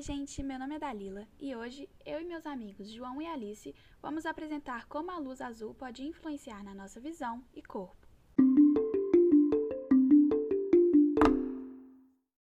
[0.00, 4.24] gente, meu nome é Dalila e hoje eu e meus amigos João e Alice vamos
[4.24, 8.08] apresentar como a luz azul pode influenciar na nossa visão e corpo.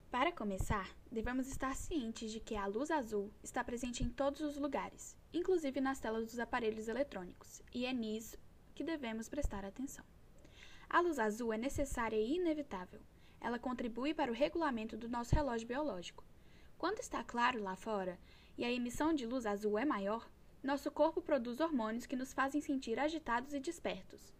[0.08, 4.56] Para começar, devemos estar cientes de que a luz azul está presente em todos os
[4.56, 8.38] lugares, inclusive nas telas dos aparelhos eletrônicos, e é nisso
[8.72, 10.04] que devemos prestar atenção.
[10.88, 13.00] A luz azul é necessária e inevitável.
[13.40, 16.24] Ela contribui para o regulamento do nosso relógio biológico
[16.78, 18.16] quando está claro lá fora
[18.56, 20.30] e a emissão de luz azul é maior,
[20.62, 24.32] nosso corpo produz hormônios que nos fazem sentir agitados e despertos.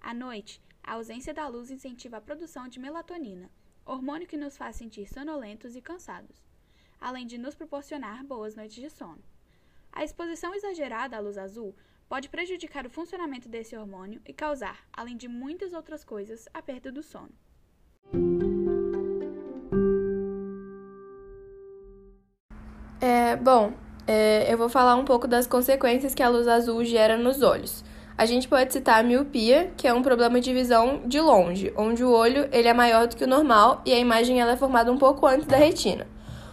[0.00, 3.48] À noite, a ausência da luz incentiva a produção de melatonina,
[3.86, 6.44] hormônio que nos faz sentir sonolentos e cansados,
[7.00, 9.22] além de nos proporcionar boas noites de sono.
[9.92, 11.76] A exposição exagerada à luz azul
[12.08, 16.90] pode prejudicar o funcionamento desse hormônio e causar, além de muitas outras coisas, a perda
[16.90, 17.32] do sono.
[23.44, 23.74] Bom,
[24.06, 27.84] é, eu vou falar um pouco das consequências que a luz azul gera nos olhos.
[28.16, 32.02] A gente pode citar a miopia, que é um problema de visão de longe, onde
[32.02, 34.90] o olho ele é maior do que o normal e a imagem ela é formada
[34.90, 36.06] um pouco antes da retina.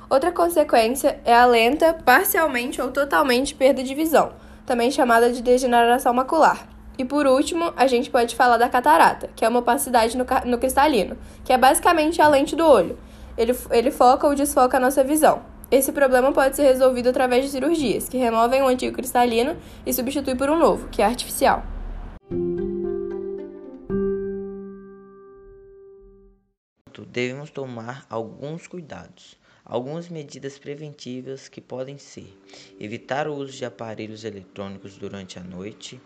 [0.09, 4.33] Outra consequência é a lenta, parcialmente ou totalmente perda de visão,
[4.65, 6.67] também chamada de degeneração macular.
[6.97, 10.57] E por último, a gente pode falar da catarata, que é uma opacidade no, no
[10.57, 12.97] cristalino, que é basicamente a lente do olho.
[13.37, 15.50] Ele, ele foca ou desfoca a nossa visão.
[15.71, 19.55] Esse problema pode ser resolvido através de cirurgias, que removem o antigo cristalino
[19.85, 21.63] e substituem por um novo, que é artificial.
[27.11, 29.37] Devemos tomar alguns cuidados.
[29.65, 32.37] Algumas medidas preventivas que podem ser:
[32.79, 35.99] evitar o uso de aparelhos eletrônicos durante a noite,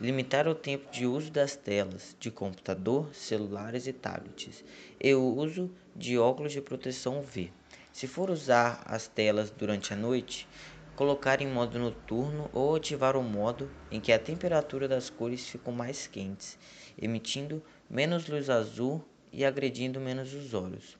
[0.00, 4.64] limitar o tempo de uso das telas de computador, celulares e tablets,
[5.00, 7.52] e o uso de óculos de proteção UV.
[7.92, 10.48] Se for usar as telas durante a noite,
[10.96, 15.74] colocar em modo noturno ou ativar o modo em que a temperatura das cores ficam
[15.74, 16.58] mais quentes,
[17.00, 20.96] emitindo menos luz azul e agredindo menos os olhos.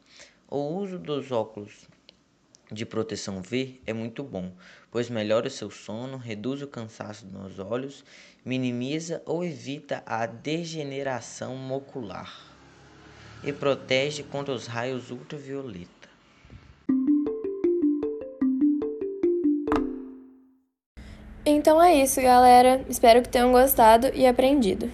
[0.47, 1.89] O uso dos óculos
[2.71, 4.53] de proteção V é muito bom,
[4.91, 8.05] pois melhora o seu sono, reduz o cansaço nos olhos,
[8.45, 12.55] minimiza ou evita a degeneração ocular
[13.43, 16.12] e protege contra os raios ultravioleta.
[21.53, 22.81] Então é isso, galera.
[22.89, 24.91] Espero que tenham gostado e aprendido.